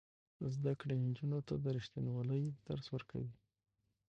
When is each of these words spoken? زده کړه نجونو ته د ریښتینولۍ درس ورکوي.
زده 0.55 0.73
کړه 0.79 0.93
نجونو 1.05 1.39
ته 1.47 1.53
د 1.63 1.65
ریښتینولۍ 1.77 2.43
درس 2.67 2.85
ورکوي. 2.91 3.33